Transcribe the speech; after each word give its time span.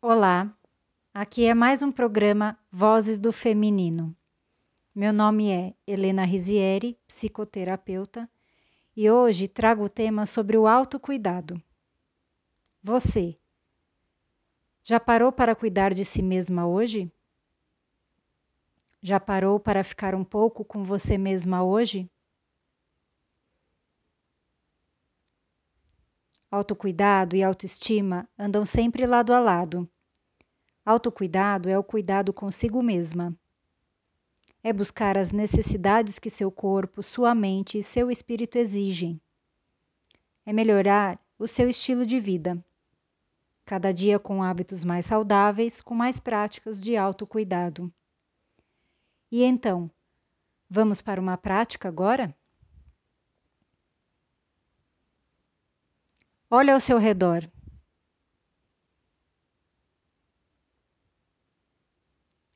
Olá, 0.00 0.56
aqui 1.12 1.44
é 1.44 1.52
mais 1.52 1.82
um 1.82 1.90
programa 1.90 2.56
Vozes 2.70 3.18
do 3.18 3.32
Feminino. 3.32 4.16
Meu 4.94 5.12
nome 5.12 5.50
é 5.50 5.74
Helena 5.84 6.24
Rizieri, 6.24 6.96
psicoterapeuta, 7.08 8.30
e 8.96 9.10
hoje 9.10 9.48
trago 9.48 9.82
o 9.82 9.88
tema 9.88 10.24
sobre 10.24 10.56
o 10.56 10.68
autocuidado. 10.68 11.60
Você 12.80 13.34
já 14.84 15.00
parou 15.00 15.32
para 15.32 15.56
cuidar 15.56 15.92
de 15.92 16.04
si 16.04 16.22
mesma 16.22 16.64
hoje? 16.64 17.10
Já 19.02 19.18
parou 19.18 19.58
para 19.58 19.82
ficar 19.82 20.14
um 20.14 20.24
pouco 20.24 20.64
com 20.64 20.84
você 20.84 21.18
mesma 21.18 21.64
hoje? 21.64 22.08
Autocuidado 26.50 27.36
e 27.36 27.42
autoestima 27.42 28.26
andam 28.38 28.64
sempre 28.64 29.06
lado 29.06 29.34
a 29.34 29.38
lado. 29.38 29.86
Autocuidado 30.82 31.68
é 31.68 31.78
o 31.78 31.84
cuidado 31.84 32.32
consigo 32.32 32.82
mesma. 32.82 33.36
É 34.62 34.72
buscar 34.72 35.18
as 35.18 35.30
necessidades 35.30 36.18
que 36.18 36.30
seu 36.30 36.50
corpo, 36.50 37.02
sua 37.02 37.34
mente 37.34 37.76
e 37.76 37.82
seu 37.82 38.10
espírito 38.10 38.56
exigem. 38.56 39.20
É 40.46 40.52
melhorar 40.52 41.20
o 41.38 41.46
seu 41.46 41.68
estilo 41.68 42.06
de 42.06 42.18
vida. 42.18 42.64
Cada 43.66 43.92
dia 43.92 44.18
com 44.18 44.42
hábitos 44.42 44.82
mais 44.82 45.04
saudáveis, 45.04 45.82
com 45.82 45.94
mais 45.94 46.18
práticas 46.18 46.80
de 46.80 46.96
autocuidado. 46.96 47.92
E 49.30 49.44
então, 49.44 49.90
vamos 50.70 51.02
para 51.02 51.20
uma 51.20 51.36
prática 51.36 51.88
agora? 51.88 52.34
Olhe 56.50 56.70
ao 56.70 56.80
seu 56.80 56.96
redor. 56.96 57.46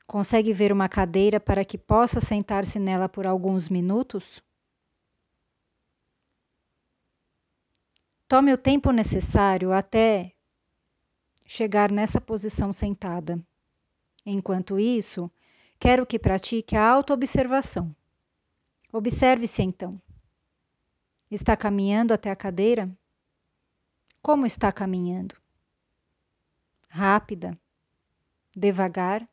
Consegue 0.06 0.52
ver 0.52 0.72
uma 0.72 0.88
cadeira 0.88 1.38
para 1.38 1.64
que 1.64 1.76
possa 1.76 2.20
sentar-se 2.20 2.78
nela 2.78 3.08
por 3.08 3.26
alguns 3.26 3.68
minutos? 3.68 4.42
Tome 8.26 8.50
o 8.52 8.58
tempo 8.58 8.90
necessário 8.92 9.72
até 9.72 10.32
chegar 11.44 11.90
nessa 11.90 12.18
posição 12.18 12.72
sentada. 12.72 13.38
Enquanto 14.24 14.78
isso, 14.78 15.30
quero 15.78 16.06
que 16.06 16.18
pratique 16.18 16.76
a 16.76 16.88
autoobservação. 16.88 17.94
Observe-se 18.90 19.62
então. 19.62 20.00
Está 21.30 21.54
caminhando 21.56 22.14
até 22.14 22.30
a 22.30 22.36
cadeira? 22.36 22.90
Como 24.22 24.46
está 24.46 24.70
caminhando? 24.70 25.34
Rápida? 26.88 27.58
Devagar? 28.54 29.28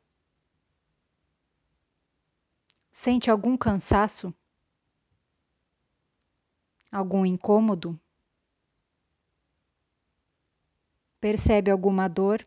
Sente 2.91 3.29
algum 3.29 3.55
cansaço? 3.55 4.33
Algum 6.91 7.23
incômodo? 7.23 7.99
Percebe 11.21 11.69
alguma 11.69 12.07
dor? 12.07 12.43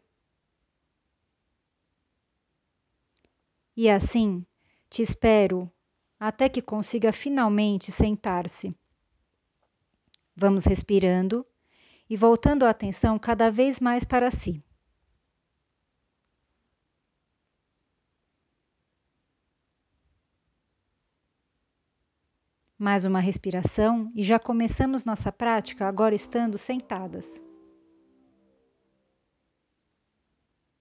E 3.77 3.89
assim, 3.89 4.45
te 4.91 5.01
espero 5.01 5.71
até 6.19 6.49
que 6.49 6.61
consiga 6.61 7.13
finalmente 7.13 7.93
sentar-se. 7.93 8.77
Vamos 10.35 10.65
respirando 10.65 11.47
e 12.13 12.17
voltando 12.17 12.65
a 12.65 12.69
atenção 12.69 13.19
cada 13.19 13.51
vez 13.51 13.81
mais 13.81 14.05
para 14.05 14.31
si. 14.31 14.63
Mais 22.79 23.07
uma 23.07 23.19
respiração 23.19 24.13
e 24.15 24.23
já 24.23 24.39
começamos 24.39 25.05
nossa 25.05 25.33
prática 25.33 25.89
agora 25.89 26.15
estando 26.15 26.59
sentadas. 26.59 27.43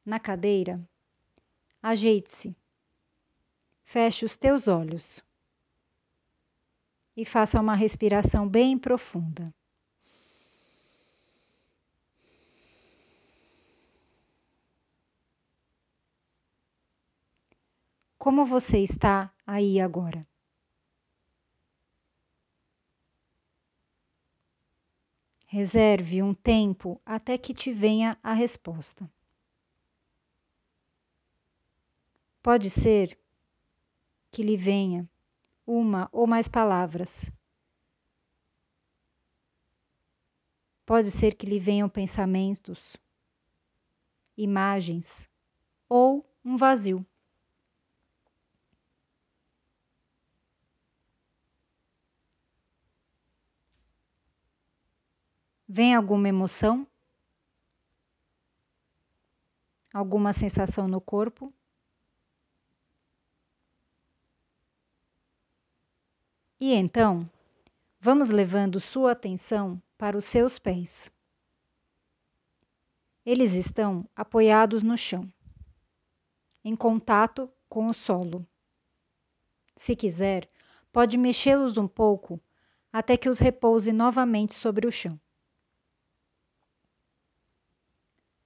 Na 0.06 0.20
cadeira, 0.20 0.86
ajeite-se, 1.82 2.54
feche 3.86 4.26
os 4.26 4.36
teus 4.36 4.68
olhos 4.68 5.24
e 7.16 7.24
faça 7.24 7.58
uma 7.58 7.74
respiração 7.74 8.46
bem 8.50 8.78
profunda. 8.78 9.46
Como 18.22 18.46
você 18.46 18.78
está 18.78 19.34
aí 19.48 19.80
agora? 19.80 20.22
Reserve 25.48 26.22
um 26.22 26.32
tempo 26.32 27.02
até 27.04 27.36
que 27.36 27.52
te 27.52 27.72
venha 27.72 28.16
a 28.22 28.34
resposta. 28.34 29.12
Pode 32.44 32.70
ser 32.70 33.20
que 34.30 34.44
lhe 34.44 34.56
venha 34.56 35.10
uma 35.66 36.08
ou 36.12 36.28
mais 36.28 36.48
palavras. 36.48 37.32
Pode 40.86 41.10
ser 41.10 41.34
que 41.34 41.48
lhe 41.48 41.58
venham 41.58 41.90
pensamentos, 41.90 42.96
imagens 44.38 45.28
ou 45.90 46.24
um 46.46 46.56
vazio. 46.56 47.04
Vem 55.74 55.96
alguma 55.96 56.28
emoção? 56.28 56.86
Alguma 59.94 60.34
sensação 60.34 60.86
no 60.86 61.00
corpo? 61.00 61.54
E 66.60 66.74
então, 66.74 67.26
vamos 68.02 68.30
levando 68.30 68.82
sua 68.82 69.14
atenção 69.14 69.82
para 69.98 70.18
os 70.18 70.26
seus 70.26 70.60
pés. 70.60 71.10
Eles 73.26 73.54
estão 73.54 74.06
apoiados 74.14 74.84
no 74.84 74.98
chão, 74.98 75.32
em 76.66 76.76
contato 76.76 77.50
com 77.70 77.88
o 77.88 77.94
solo. 77.94 78.46
Se 79.78 79.96
quiser, 79.96 80.50
pode 80.92 81.18
mexê-los 81.18 81.78
um 81.78 81.88
pouco 81.88 82.42
até 82.92 83.16
que 83.16 83.30
os 83.30 83.40
repouse 83.40 83.94
novamente 83.94 84.54
sobre 84.54 84.86
o 84.86 84.92
chão. 84.92 85.18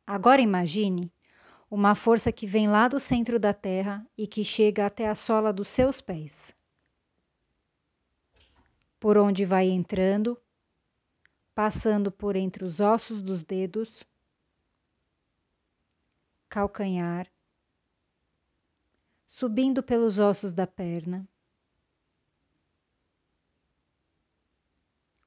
Agora 0.08 0.40
imagine 0.40 1.12
uma 1.70 1.96
força 1.96 2.32
que 2.32 2.46
vem 2.46 2.68
lá 2.68 2.88
do 2.88 3.00
centro 3.00 3.40
da 3.40 3.54
Terra 3.54 4.06
e 4.16 4.28
que 4.28 4.44
chega 4.44 4.86
até 4.86 5.10
a 5.10 5.16
sola 5.16 5.52
dos 5.52 5.68
seus 5.68 6.00
pés. 6.00 6.56
Por 9.00 9.18
onde 9.18 9.44
vai 9.44 9.68
entrando, 9.68 10.40
passando 11.56 12.12
por 12.12 12.36
entre 12.36 12.64
os 12.64 12.80
ossos 12.80 13.22
dos 13.22 13.42
dedos, 13.44 14.06
calcanhar, 16.48 17.28
subindo 19.26 19.82
pelos 19.82 20.20
ossos 20.20 20.54
da 20.54 20.68
perna, 20.68 21.28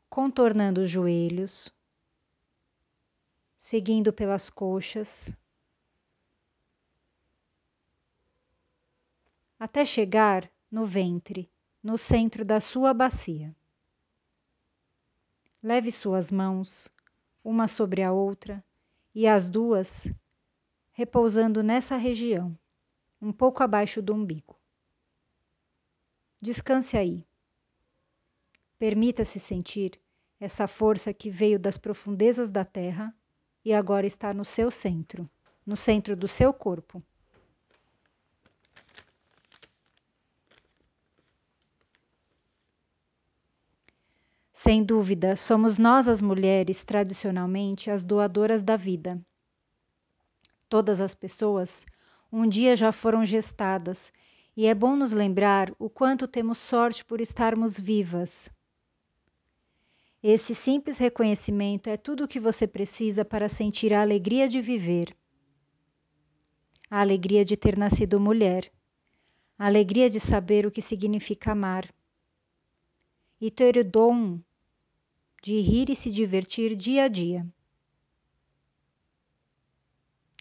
contornando 0.08 0.80
os 0.80 0.88
joelhos 0.88 1.76
seguindo 3.68 4.14
pelas 4.14 4.48
coxas, 4.48 5.36
até 9.60 9.84
chegar 9.84 10.50
no 10.70 10.86
ventre, 10.86 11.52
no 11.82 11.98
centro 11.98 12.46
da 12.46 12.62
sua 12.62 12.94
bacia. 12.94 13.54
Leve 15.62 15.90
suas 15.90 16.30
mãos, 16.32 16.88
uma 17.44 17.68
sobre 17.68 18.02
a 18.02 18.10
outra, 18.10 18.64
e 19.14 19.26
as 19.26 19.50
duas 19.50 20.10
repousando 20.92 21.62
nessa 21.62 21.98
região, 21.98 22.58
um 23.20 23.30
pouco 23.30 23.62
abaixo 23.62 24.00
do 24.00 24.14
umbigo. 24.14 24.58
Descanse 26.40 26.96
aí. 26.96 27.22
Permita-se 28.78 29.38
sentir 29.38 30.00
essa 30.40 30.66
força 30.66 31.12
que 31.12 31.28
veio 31.28 31.58
das 31.58 31.76
profundezas 31.76 32.50
da 32.50 32.64
terra 32.64 33.14
e 33.64 33.72
agora 33.72 34.06
está 34.06 34.32
no 34.32 34.44
seu 34.44 34.70
centro, 34.70 35.28
no 35.66 35.76
centro 35.76 36.16
do 36.16 36.28
seu 36.28 36.52
corpo. 36.52 37.02
Sem 44.52 44.82
dúvida, 44.82 45.36
somos 45.36 45.78
nós 45.78 46.08
as 46.08 46.20
mulheres, 46.20 46.82
tradicionalmente, 46.82 47.90
as 47.90 48.02
doadoras 48.02 48.60
da 48.60 48.76
vida. 48.76 49.20
Todas 50.68 51.00
as 51.00 51.14
pessoas 51.14 51.86
um 52.30 52.46
dia 52.46 52.76
já 52.76 52.92
foram 52.92 53.24
gestadas 53.24 54.12
e 54.56 54.66
é 54.66 54.74
bom 54.74 54.96
nos 54.96 55.12
lembrar 55.12 55.72
o 55.78 55.88
quanto 55.88 56.28
temos 56.28 56.58
sorte 56.58 57.04
por 57.04 57.20
estarmos 57.20 57.78
vivas. 57.78 58.50
Esse 60.22 60.52
simples 60.52 60.98
reconhecimento 60.98 61.88
é 61.88 61.96
tudo 61.96 62.24
o 62.24 62.28
que 62.28 62.40
você 62.40 62.66
precisa 62.66 63.24
para 63.24 63.48
sentir 63.48 63.94
a 63.94 64.02
alegria 64.02 64.48
de 64.48 64.60
viver, 64.60 65.16
a 66.90 67.00
alegria 67.00 67.44
de 67.44 67.56
ter 67.56 67.76
nascido 67.76 68.18
mulher, 68.18 68.72
a 69.56 69.66
alegria 69.66 70.10
de 70.10 70.18
saber 70.18 70.66
o 70.66 70.70
que 70.72 70.82
significa 70.82 71.52
amar 71.52 71.88
e 73.40 73.48
ter 73.48 73.76
o 73.76 73.84
dom 73.84 74.40
de 75.40 75.60
rir 75.60 75.88
e 75.88 75.94
se 75.94 76.10
divertir 76.10 76.74
dia 76.74 77.04
a 77.04 77.08
dia. 77.08 77.46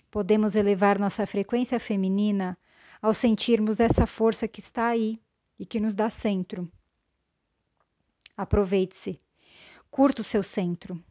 Podemos 0.10 0.56
elevar 0.56 0.98
nossa 0.98 1.28
frequência 1.28 1.80
feminina 1.80 2.58
ao 3.00 3.14
sentirmos 3.14 3.80
essa 3.80 4.08
força 4.08 4.48
que 4.48 4.60
está 4.60 4.88
aí 4.88 5.22
e 5.60 5.66
que 5.68 5.80
nos 5.80 5.94
dá 5.94 6.10
centro. 6.10 6.72
Aproveite-se, 8.36 9.20
curta 9.98 10.22
o 10.22 10.24
seu 10.24 10.44
centro. 10.44 11.04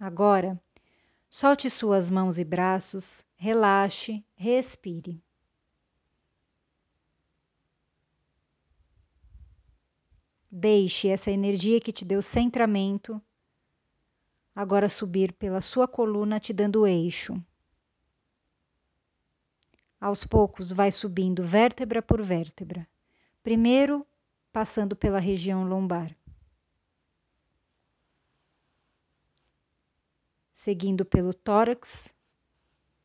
Agora, 0.00 0.58
solte 1.28 1.68
suas 1.68 2.08
mãos 2.08 2.38
e 2.38 2.44
braços, 2.44 3.26
relaxe, 3.36 4.24
respire. 4.36 5.22
Deixe 10.50 11.08
essa 11.08 11.30
energia 11.30 11.78
que 11.78 11.92
te 11.92 12.06
deu 12.06 12.22
centramento 12.22 13.20
agora 14.54 14.88
subir 14.88 15.30
pela 15.34 15.60
sua 15.60 15.86
coluna, 15.86 16.40
te 16.40 16.54
dando 16.54 16.86
eixo. 16.86 17.34
Aos 20.00 20.24
poucos, 20.24 20.72
vai 20.72 20.90
subindo 20.90 21.44
vértebra 21.44 22.00
por 22.00 22.22
vértebra, 22.22 22.88
primeiro 23.44 24.04
passando 24.50 24.96
pela 24.96 25.20
região 25.20 25.64
lombar, 25.64 26.16
seguindo 30.52 31.04
pelo 31.04 31.32
tórax, 31.32 32.12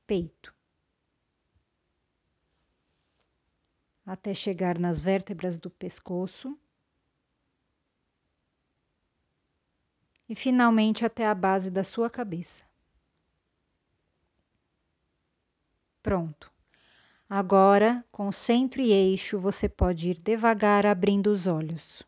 peito, 0.07 0.55
até 4.03 4.33
chegar 4.33 4.79
nas 4.79 5.03
vértebras 5.03 5.59
do 5.59 5.69
pescoço. 5.69 6.57
e 10.29 10.35
finalmente 10.35 11.03
até 11.03 11.25
a 11.25 11.33
base 11.33 11.71
da 11.71 11.83
sua 11.83 12.07
cabeça. 12.07 12.63
Pronto. 16.03 16.58
Agora, 17.29 18.03
com 18.11 18.31
centro 18.31 18.81
e 18.81 18.91
eixo, 18.91 19.39
você 19.39 19.69
pode 19.69 20.09
ir 20.09 20.19
devagar 20.19 20.83
abrindo 20.87 21.27
os 21.27 21.45
olhos. 21.45 22.01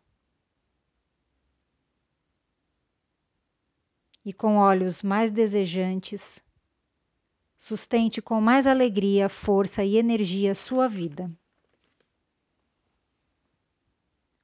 E 4.25 4.33
com 4.33 4.57
olhos 4.57 5.03
mais 5.03 5.29
desejantes, 5.29 6.43
sustente 7.55 8.19
com 8.19 8.41
mais 8.41 8.65
alegria, 8.65 9.29
força 9.29 9.83
e 9.83 9.95
energia 9.95 10.55
sua 10.55 10.87
vida. 10.87 11.31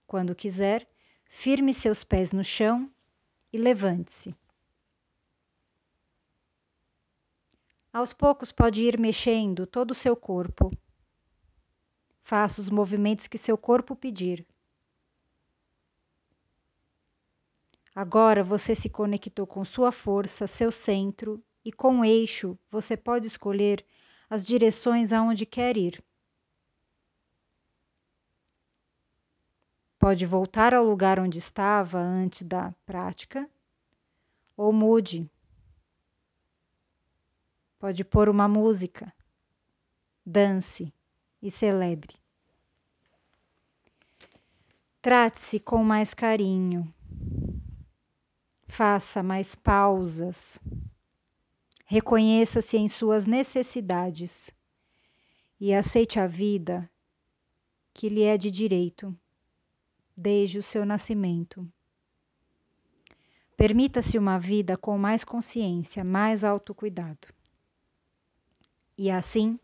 Quando 0.05 0.35
quiser, 0.35 0.87
firme 1.25 1.73
seus 1.73 2.03
pés 2.03 2.31
no 2.31 2.43
chão 2.43 2.87
e 3.51 3.57
levante-se. 3.57 4.35
Aos 7.97 8.13
poucos 8.13 8.51
pode 8.51 8.83
ir 8.83 8.99
mexendo 8.99 9.65
todo 9.65 9.89
o 9.89 9.95
seu 9.95 10.15
corpo. 10.15 10.69
Faça 12.21 12.61
os 12.61 12.69
movimentos 12.69 13.25
que 13.25 13.39
seu 13.39 13.57
corpo 13.57 13.95
pedir. 13.95 14.45
Agora 17.95 18.43
você 18.43 18.75
se 18.75 18.87
conectou 18.87 19.47
com 19.47 19.65
sua 19.65 19.91
força, 19.91 20.45
seu 20.45 20.71
centro, 20.71 21.43
e 21.65 21.71
com 21.71 22.01
o 22.01 22.05
eixo 22.05 22.55
você 22.69 22.95
pode 22.95 23.25
escolher 23.25 23.83
as 24.29 24.45
direções 24.45 25.11
aonde 25.11 25.47
quer 25.47 25.75
ir. 25.75 25.99
Pode 29.97 30.23
voltar 30.23 30.71
ao 30.71 30.85
lugar 30.85 31.19
onde 31.19 31.39
estava 31.39 31.97
antes 31.97 32.43
da 32.43 32.71
prática, 32.85 33.49
ou 34.55 34.71
mude. 34.71 35.27
Pode 37.79 38.03
pôr 38.03 38.27
uma 38.27 38.47
música, 38.47 39.13
dance 40.25 40.91
e 41.41 41.51
celebre. 41.51 42.15
Trate-se 45.01 45.59
com 45.59 45.83
mais 45.83 46.13
carinho. 46.13 46.91
Faça 48.67 49.21
mais 49.21 49.55
pausas. 49.55 50.59
Reconheça-se 51.85 52.77
em 52.77 52.87
suas 52.87 53.25
necessidades 53.25 54.51
e 55.59 55.73
aceite 55.73 56.19
a 56.19 56.27
vida 56.27 56.89
que 57.93 58.09
lhe 58.09 58.23
é 58.23 58.37
de 58.37 58.51
direito 58.51 59.15
desde 60.15 60.57
o 60.57 60.63
seu 60.63 60.83
nascimento. 60.85 61.65
Permita-se 63.55 64.17
uma 64.17 64.37
vida 64.37 64.75
com 64.75 64.97
mais 64.97 65.23
consciência, 65.23 66.03
mais 66.03 66.43
autocuidado. 66.43 67.27
E 68.97 69.11
assim, 69.11 69.59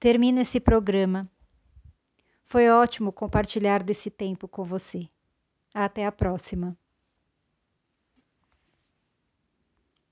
termino 0.00 0.40
esse 0.40 0.58
programa. 0.58 1.30
Foi 2.42 2.68
ótimo 2.70 3.12
compartilhar 3.12 3.82
desse 3.82 4.10
tempo 4.10 4.48
com 4.48 4.64
você. 4.64 5.08
Até 5.74 6.06
a 6.06 6.12
próxima. 6.12 6.76